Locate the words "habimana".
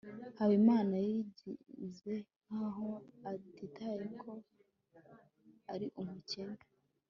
0.37-0.95